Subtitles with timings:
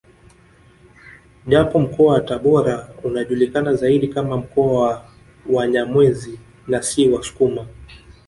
[1.47, 5.05] Japo mkoa wa Tabora unajulikana zaidi kama mkoa wa
[5.49, 7.65] Wanyamwezi na si wasukuma